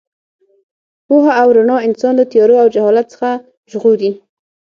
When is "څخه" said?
3.13-3.29